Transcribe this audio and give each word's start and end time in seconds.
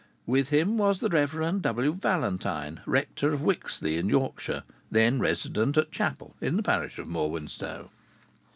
With 0.25 0.49
him 0.49 0.79
was 0.79 0.99
the 0.99 1.09
Rev. 1.09 1.61
W. 1.61 1.93
Valentine, 1.93 2.81
rector 2.87 3.33
of 3.33 3.41
Whixley 3.43 3.97
in 3.99 4.09
Yorkshire, 4.09 4.63
then 4.89 5.19
resident 5.19 5.77
at 5.77 5.91
Chapel 5.91 6.35
in 6.41 6.57
the 6.57 6.63
parish 6.63 6.97
of 6.97 7.07
Morwenstow. 7.07 7.91